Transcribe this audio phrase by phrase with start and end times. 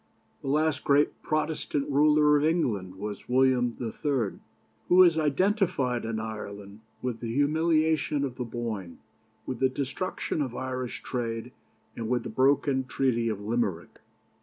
[0.41, 4.39] "The last great Protestant ruler of England was William III.,
[4.89, 8.97] who is identified in Ireland with the humiliation of the Boyne,
[9.45, 11.51] with the destruction of Irish trade,
[11.95, 13.99] and with the broken Treaty of Limerick.